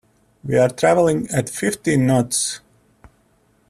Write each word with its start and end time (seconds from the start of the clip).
We 0.43 0.57
are 0.57 0.69
travelling 0.69 1.27
at 1.29 1.47
fifteen 1.47 2.07
knots. 2.07 2.59